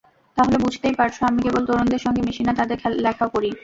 [0.37, 3.49] তাহলে বুঝতেই পারছ, আমি কেবল তরুণদের সঙ্গে মিশি না, তঁাদের লেখাও পড়ি।